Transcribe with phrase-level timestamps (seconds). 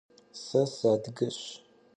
[0.43, 1.39] Se sıadıgeş.